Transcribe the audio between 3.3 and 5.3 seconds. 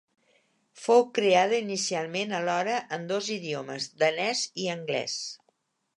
idiomes: danès i anglès.